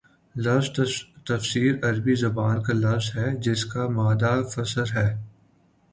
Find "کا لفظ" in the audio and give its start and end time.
2.63-3.09